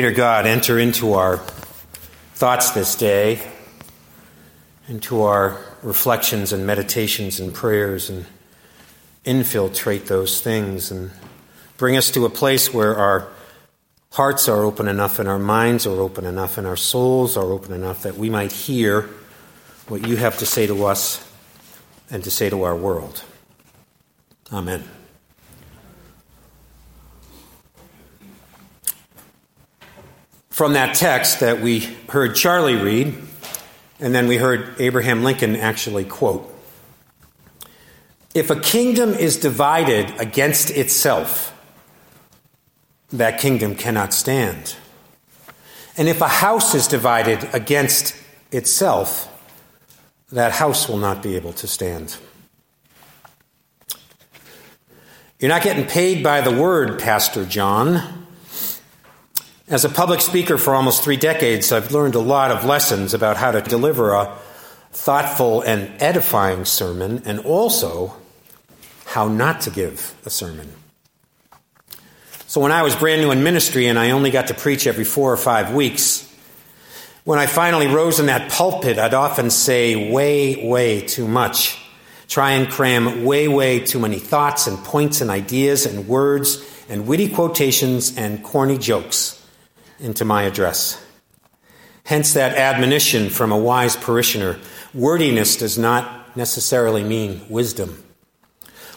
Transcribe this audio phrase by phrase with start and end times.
[0.00, 1.36] Creator God, enter into our
[2.32, 3.38] thoughts this day,
[4.88, 8.24] into our reflections and meditations and prayers, and
[9.26, 11.10] infiltrate those things and
[11.76, 13.28] bring us to a place where our
[14.12, 17.74] hearts are open enough and our minds are open enough and our souls are open
[17.74, 19.02] enough that we might hear
[19.88, 21.22] what you have to say to us
[22.10, 23.22] and to say to our world.
[24.50, 24.82] Amen.
[30.60, 31.78] From that text that we
[32.10, 33.14] heard Charlie read,
[33.98, 36.54] and then we heard Abraham Lincoln actually quote
[38.34, 41.58] If a kingdom is divided against itself,
[43.10, 44.76] that kingdom cannot stand.
[45.96, 48.14] And if a house is divided against
[48.52, 49.32] itself,
[50.30, 52.18] that house will not be able to stand.
[55.38, 58.19] You're not getting paid by the word, Pastor John.
[59.70, 63.36] As a public speaker for almost three decades, I've learned a lot of lessons about
[63.36, 64.36] how to deliver a
[64.90, 68.16] thoughtful and edifying sermon, and also
[69.06, 70.72] how not to give a sermon.
[72.48, 75.04] So, when I was brand new in ministry and I only got to preach every
[75.04, 76.28] four or five weeks,
[77.22, 81.78] when I finally rose in that pulpit, I'd often say way, way too much.
[82.26, 87.06] Try and cram way, way too many thoughts and points and ideas and words and
[87.06, 89.39] witty quotations and corny jokes
[90.00, 91.04] into my address.
[92.04, 94.58] Hence that admonition from a wise parishioner
[94.92, 98.02] wordiness does not necessarily mean wisdom.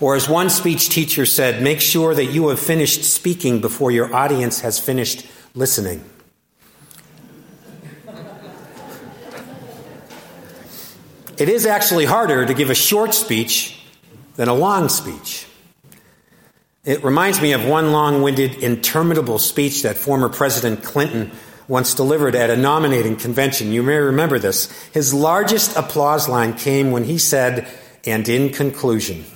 [0.00, 4.14] Or, as one speech teacher said, make sure that you have finished speaking before your
[4.14, 6.04] audience has finished listening.
[11.36, 13.82] It is actually harder to give a short speech
[14.36, 15.46] than a long speech.
[16.82, 21.30] It reminds me of one long winded, interminable speech that former President Clinton
[21.68, 23.70] once delivered at a nominating convention.
[23.70, 24.72] You may remember this.
[24.92, 27.68] His largest applause line came when he said,
[28.06, 29.26] and in conclusion.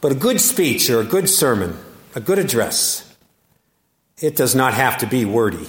[0.00, 1.78] but a good speech or a good sermon,
[2.16, 3.16] a good address,
[4.20, 5.68] it does not have to be wordy.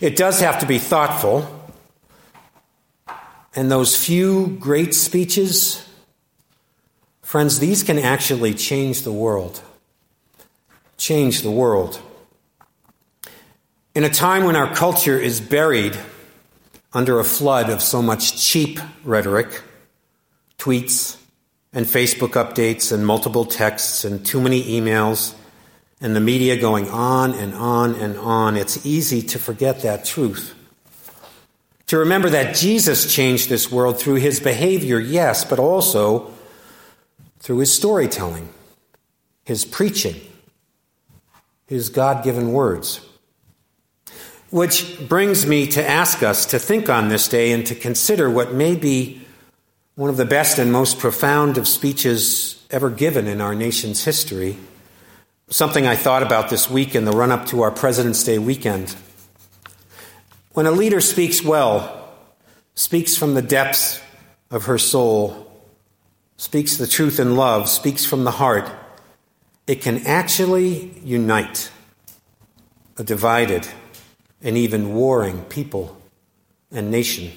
[0.00, 1.46] It does have to be thoughtful.
[3.54, 5.86] And those few great speeches,
[7.30, 9.62] Friends, these can actually change the world.
[10.96, 12.00] Change the world.
[13.94, 15.96] In a time when our culture is buried
[16.92, 19.62] under a flood of so much cheap rhetoric,
[20.58, 21.18] tweets,
[21.72, 25.32] and Facebook updates, and multiple texts, and too many emails,
[26.00, 30.52] and the media going on and on and on, it's easy to forget that truth.
[31.86, 36.34] To remember that Jesus changed this world through his behavior, yes, but also
[37.40, 38.48] through his storytelling,
[39.44, 40.20] his preaching,
[41.66, 43.00] his God given words.
[44.50, 48.52] Which brings me to ask us to think on this day and to consider what
[48.52, 49.20] may be
[49.94, 54.56] one of the best and most profound of speeches ever given in our nation's history.
[55.48, 58.94] Something I thought about this week in the run up to our President's Day weekend.
[60.52, 62.08] When a leader speaks well,
[62.74, 64.00] speaks from the depths
[64.50, 65.49] of her soul,
[66.40, 68.66] speaks the truth in love, speaks from the heart,
[69.66, 71.70] it can actually unite
[72.96, 73.68] a divided
[74.40, 76.00] and even warring people
[76.72, 77.30] and nation.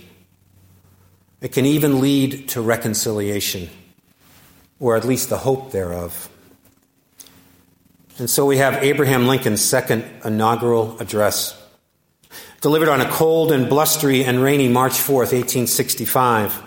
[1.42, 3.70] It can even lead to reconciliation,
[4.80, 6.30] or at least the hope thereof.
[8.18, 11.62] And so we have Abraham Lincoln's second inaugural address,
[12.62, 16.64] delivered on a cold and blustery and rainy March 4th, 1865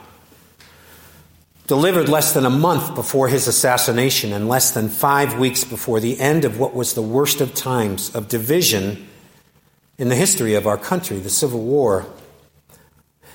[1.66, 6.18] delivered less than a month before his assassination and less than five weeks before the
[6.20, 9.06] end of what was the worst of times of division
[9.98, 12.06] in the history of our country, the Civil War.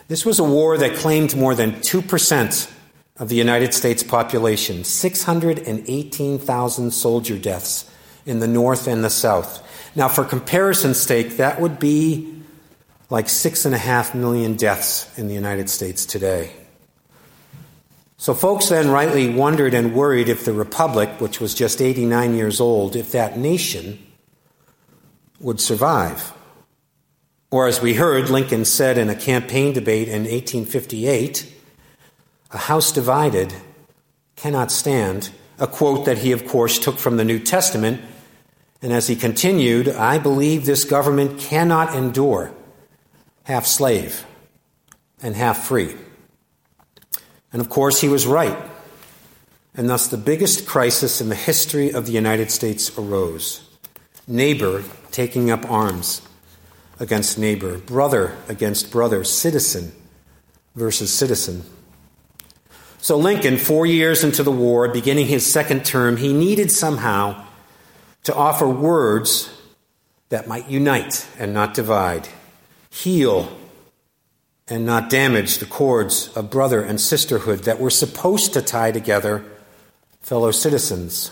[0.08, 2.74] This was a war that claimed more than 2%
[3.18, 7.90] of the United States population, 618,000 soldier deaths
[8.25, 9.68] in the North and the South.
[9.95, 12.42] Now, for comparison's sake, that would be
[13.10, 16.51] like six and a half million deaths in the United States today.
[18.21, 22.62] So, folks then rightly wondered and worried if the Republic, which was just 89 years
[22.62, 23.97] old, if that nation
[25.39, 26.31] would survive.
[27.50, 31.51] Or, as we heard, Lincoln said in a campaign debate in 1858,
[32.51, 33.56] a house divided
[34.35, 38.01] cannot stand, a quote that he, of course, took from the New Testament.
[38.83, 42.53] And as he continued, I believe this government cannot endure
[43.45, 44.27] half slave
[45.24, 45.95] and half free.
[47.51, 48.57] And of course, he was right.
[49.75, 53.62] and thus the biggest crisis in the history of the United States arose.
[54.27, 56.21] Neighbor taking up arms
[57.00, 59.92] against neighbor, brother against brother, citizen
[60.75, 61.63] versus citizen.
[63.00, 67.44] So, Lincoln, four years into the war, beginning his second term, he needed somehow
[68.24, 69.50] to offer words
[70.30, 72.27] that might unite and not divide,
[72.92, 73.51] heal
[74.71, 79.44] and not damage the cords of brother and sisterhood that were supposed to tie together
[80.21, 81.31] fellow citizens.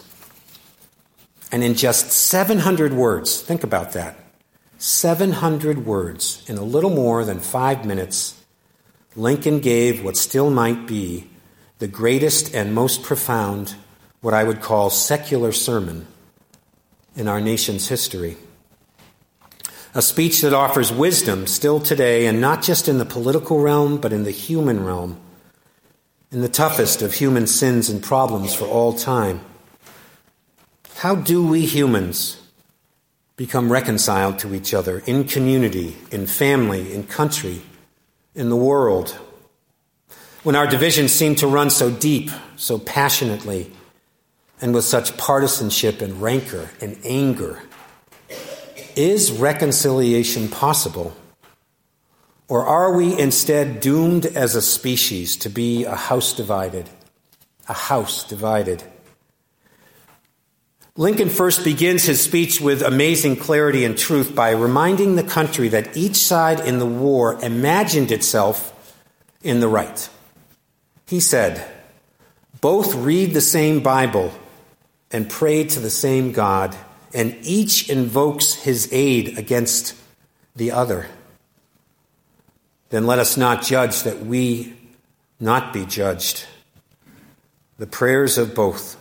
[1.49, 4.19] And in just 700 words, think about that
[4.77, 8.35] 700 words in a little more than five minutes,
[9.15, 11.29] Lincoln gave what still might be
[11.79, 13.73] the greatest and most profound,
[14.19, 16.07] what I would call secular sermon
[17.15, 18.35] in our nation's history.
[19.95, 24.13] A speech that offers wisdom still today, and not just in the political realm, but
[24.13, 25.19] in the human realm
[26.31, 29.41] in the toughest of human sins and problems for all time.
[30.97, 32.37] How do we humans
[33.35, 37.61] become reconciled to each other in community, in family, in country,
[38.35, 39.17] in the world?
[40.43, 43.71] When our divisions seem to run so deep, so passionately,
[44.61, 47.63] and with such partisanship and rancor and anger,
[48.99, 51.15] is reconciliation possible?
[52.49, 56.89] Or are we instead doomed as a species to be a house divided?
[57.69, 58.83] A house divided.
[60.97, 65.95] Lincoln first begins his speech with amazing clarity and truth by reminding the country that
[65.95, 68.75] each side in the war imagined itself
[69.41, 70.09] in the right.
[71.07, 71.65] He said,
[72.59, 74.33] Both read the same Bible
[75.09, 76.75] and pray to the same God,
[77.13, 79.95] and each invokes his aid against
[80.55, 81.07] the other
[82.89, 84.73] then let us not judge that we
[85.39, 86.45] not be judged.
[87.77, 88.97] The prayers of both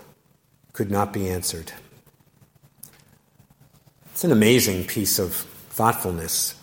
[0.73, 1.73] could not be answered.
[4.13, 6.55] It's an amazing piece of thoughtfulness.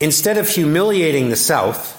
[0.00, 1.94] Instead of humiliating the South,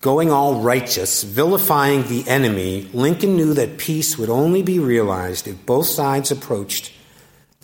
[0.00, 5.64] going all righteous, vilifying the enemy, Lincoln knew that peace would only be realized if
[5.64, 6.92] both sides approached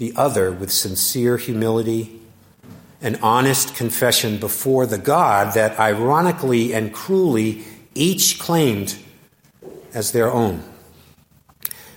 [0.02, 2.18] the other with sincere humility
[3.02, 7.62] an honest confession before the God that ironically and cruelly
[7.94, 8.96] each claimed
[9.94, 10.60] as their own.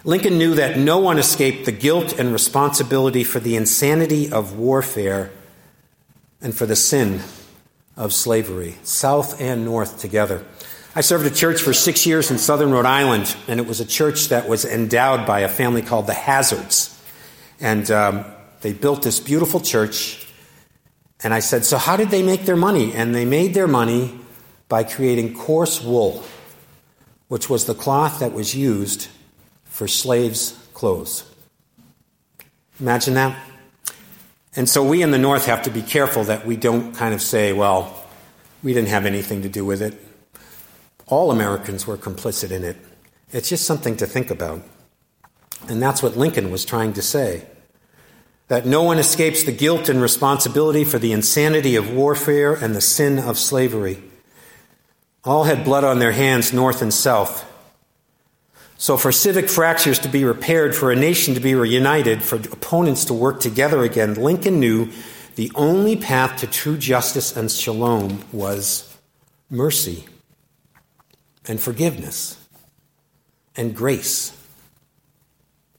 [0.04, 5.32] Lincoln knew that no one escaped the guilt and responsibility for the insanity of warfare
[6.42, 7.22] and for the sin
[7.98, 10.46] of slavery, South and North together.
[10.94, 13.86] I served a church for six years in southern Rhode Island, and it was a
[13.86, 16.95] church that was endowed by a family called the Hazards.
[17.60, 18.26] And um,
[18.62, 20.26] they built this beautiful church
[21.26, 22.94] and I said, So, how did they make their money?
[22.94, 24.20] And they made their money
[24.68, 26.24] by creating coarse wool,
[27.30, 29.08] which was the cloth that was used
[29.66, 31.24] for slaves' clothes.
[32.80, 33.38] Imagine that.
[34.56, 37.22] And so, we in the North have to be careful that we don't kind of
[37.22, 38.04] say, Well,
[38.62, 40.00] we didn't have anything to do with it.
[41.08, 42.78] All Americans were complicit in it.
[43.32, 44.62] It's just something to think about.
[45.68, 47.46] And that's what Lincoln was trying to say
[48.48, 52.82] that no one escapes the guilt and responsibility for the insanity of warfare and the
[52.82, 54.04] sin of slavery.
[55.24, 57.52] All had blood on their hands, north and south.
[58.78, 63.06] So, for civic fractures to be repaired, for a nation to be reunited, for opponents
[63.06, 64.92] to work together again, Lincoln knew
[65.36, 68.96] the only path to true justice and shalom was
[69.50, 70.06] mercy
[71.48, 72.38] and forgiveness
[73.56, 74.32] and grace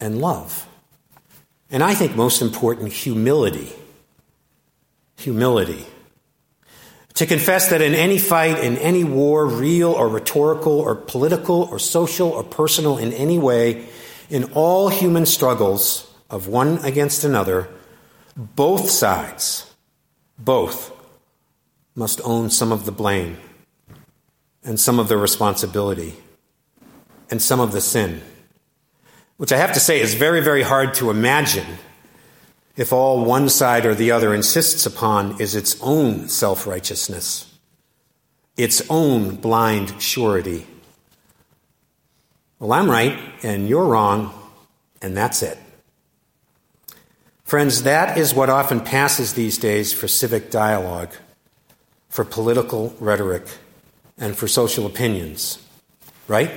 [0.01, 0.67] and love.
[1.71, 3.73] And I think most important, humility.
[5.19, 5.87] Humility.
[7.15, 11.79] To confess that in any fight, in any war, real or rhetorical or political or
[11.79, 13.87] social or personal in any way,
[14.29, 17.69] in all human struggles of one against another,
[18.37, 19.75] both sides,
[20.39, 20.93] both,
[21.95, 23.39] must own some of the blame
[24.63, 26.15] and some of the responsibility
[27.31, 28.21] and some of the sin
[29.37, 31.67] which I have to say is very, very hard to imagine
[32.77, 37.53] if all one side or the other insists upon is its own self righteousness,
[38.57, 40.67] its own blind surety.
[42.59, 44.33] Well, I'm right and you're wrong,
[45.03, 45.59] and that's it.
[47.45, 51.11] Friends, that is what often passes these days for civic dialogue,
[52.09, 53.47] for political rhetoric,
[54.19, 55.63] and for social opinions,
[56.27, 56.51] right?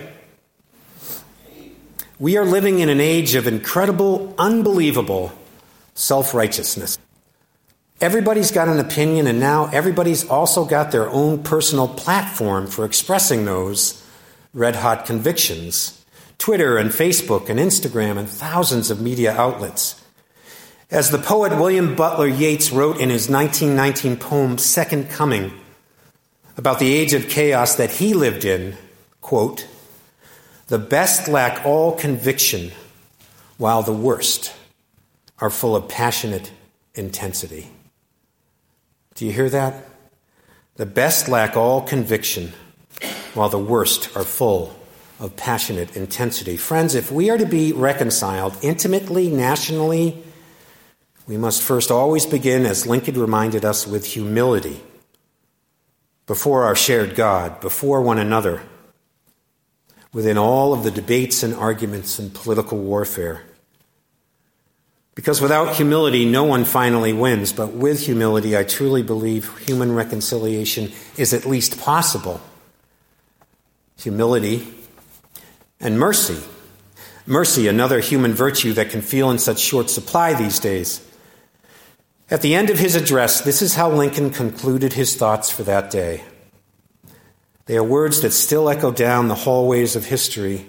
[2.19, 5.31] We are living in an age of incredible, unbelievable
[5.93, 6.97] self righteousness.
[8.01, 13.45] Everybody's got an opinion, and now everybody's also got their own personal platform for expressing
[13.45, 14.05] those
[14.53, 16.03] red hot convictions.
[16.38, 20.01] Twitter and Facebook and Instagram and thousands of media outlets.
[20.91, 25.53] As the poet William Butler Yeats wrote in his 1919 poem, Second Coming,
[26.57, 28.75] about the age of chaos that he lived in,
[29.21, 29.67] quote,
[30.69, 32.71] the best lack all conviction,
[33.57, 34.53] while the worst
[35.39, 36.51] are full of passionate
[36.93, 37.67] intensity.
[39.15, 39.83] Do you hear that?
[40.75, 42.53] The best lack all conviction,
[43.33, 44.75] while the worst are full
[45.19, 46.55] of passionate intensity.
[46.55, 50.23] Friends, if we are to be reconciled intimately, nationally,
[51.27, 54.81] we must first always begin, as Lincoln reminded us, with humility
[56.27, 58.61] before our shared God, before one another,
[60.13, 63.43] within all of the debates and arguments and political warfare.
[65.15, 70.93] Because without humility, no one finally wins, but with humility, I truly believe human reconciliation
[71.17, 72.39] is at least possible.
[73.97, 74.65] Humility
[75.79, 76.41] and mercy.
[77.25, 81.05] Mercy, another human virtue that can feel in such short supply these days.
[82.31, 85.91] At the end of his address, this is how Lincoln concluded his thoughts for that
[85.91, 86.23] day.
[87.69, 90.65] They are words that still echo down the hallways of history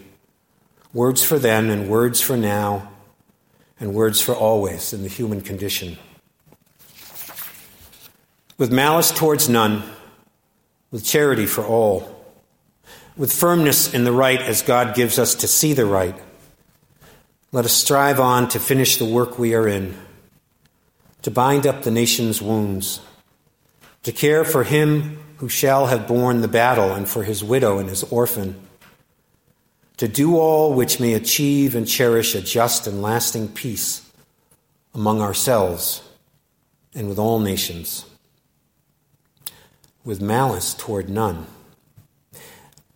[0.92, 2.90] words for then and words for now
[3.80, 5.96] and words for always in the human condition.
[8.58, 9.82] With malice towards none,
[10.90, 12.22] with charity for all,
[13.16, 16.20] with firmness in the right as God gives us to see the right,
[17.50, 19.96] let us strive on to finish the work we are in,
[21.22, 23.00] to bind up the nation's wounds,
[24.02, 27.88] to care for him who shall have borne the battle and for his widow and
[27.88, 28.54] his orphan
[29.96, 34.02] to do all which may achieve and cherish a just and lasting peace
[34.92, 36.02] among ourselves
[36.94, 38.04] and with all nations,
[40.04, 41.46] with malice toward none.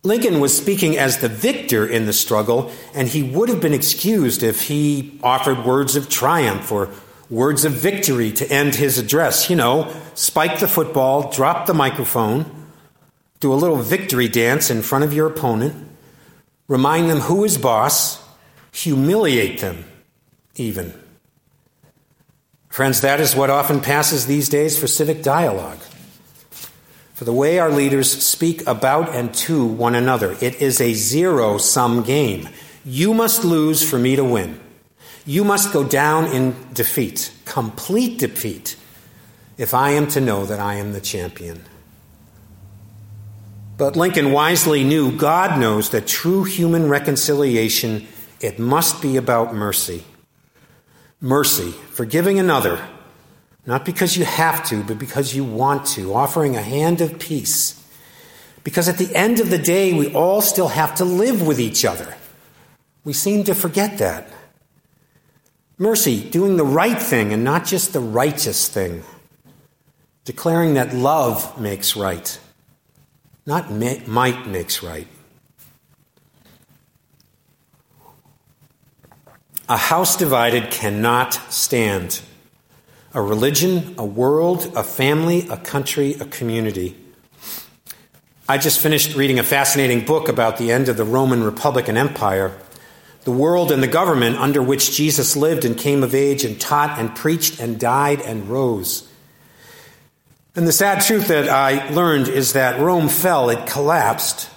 [0.03, 4.43] Lincoln was speaking as the victor in the struggle, and he would have been excused
[4.43, 6.89] if he offered words of triumph or
[7.29, 9.49] words of victory to end his address.
[9.49, 12.67] You know, spike the football, drop the microphone,
[13.39, 15.85] do a little victory dance in front of your opponent
[16.67, 18.23] remind them who is boss,
[18.71, 19.85] humiliate them,
[20.55, 20.93] even.
[22.69, 25.79] Friends, that is what often passes these days for civic dialogue.
[27.13, 31.57] For the way our leaders speak about and to one another, it is a zero
[31.57, 32.49] sum game.
[32.83, 34.59] You must lose for me to win.
[35.25, 38.75] You must go down in defeat, complete defeat,
[39.57, 41.63] if I am to know that I am the champion.
[43.77, 48.07] But Lincoln wisely knew God knows that true human reconciliation
[48.39, 50.03] it must be about mercy.
[51.19, 52.85] Mercy, forgiving another,
[53.65, 57.81] not because you have to, but because you want to, offering a hand of peace.
[58.63, 61.83] Because at the end of the day, we all still have to live with each
[61.83, 62.15] other.
[63.03, 64.29] We seem to forget that.
[65.77, 69.03] Mercy, doing the right thing and not just the righteous thing.
[70.23, 72.39] Declaring that love makes right
[73.45, 75.07] not might makes right.
[79.69, 82.21] A house divided cannot stand.
[83.13, 86.95] A religion, a world, a family, a country, a community.
[88.47, 91.97] I just finished reading a fascinating book about the end of the Roman Republic and
[91.97, 92.57] Empire,
[93.25, 96.97] the world and the government under which Jesus lived and came of age and taught
[96.99, 99.09] and preached and died and rose.
[100.55, 104.49] And the sad truth that I learned is that Rome fell, it collapsed,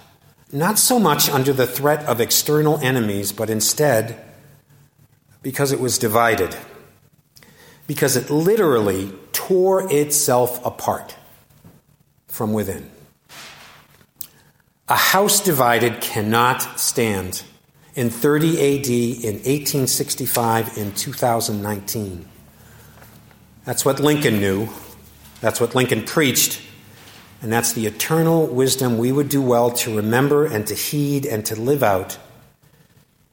[0.51, 4.23] not so much under the threat of external enemies, but instead
[5.41, 6.55] because it was divided.
[7.87, 11.15] Because it literally tore itself apart
[12.27, 12.89] from within.
[14.87, 17.43] A house divided cannot stand
[17.95, 22.25] in 30 AD, in 1865, in 2019.
[23.65, 24.69] That's what Lincoln knew.
[25.41, 26.61] That's what Lincoln preached,
[27.41, 31.45] and that's the eternal wisdom we would do well to remember and to heed and
[31.45, 32.17] to live out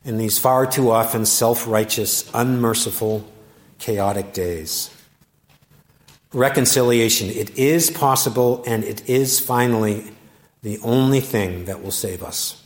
[0.04, 3.28] in these far too often self righteous, unmerciful,
[3.78, 4.90] chaotic days.
[6.32, 10.12] Reconciliation, it is possible and it is finally
[10.62, 12.62] the only thing that will save us.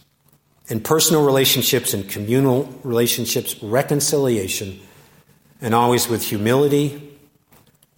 [0.71, 4.81] In personal relationships and communal relationships, reconciliation,
[5.61, 7.19] and always with humility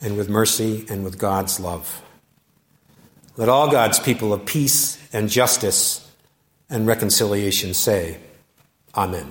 [0.00, 2.02] and with mercy and with God's love.
[3.36, 6.10] Let all God's people of peace and justice
[6.68, 8.18] and reconciliation say,
[8.94, 9.30] Amen.